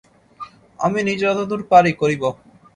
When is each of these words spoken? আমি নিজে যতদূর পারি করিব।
আমি 0.79 0.99
নিজে 1.07 1.25
যতদূর 1.29 1.61
পারি 1.71 1.91
করিব। 2.01 2.23